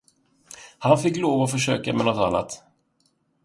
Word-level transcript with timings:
Han 0.77 0.97
fick 0.97 1.17
lov 1.17 1.41
att 1.41 1.51
försöka 1.51 1.93
med 1.93 2.05
något 2.05 2.17
annat. 2.27 2.63